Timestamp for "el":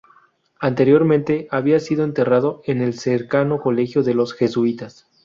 2.81-2.97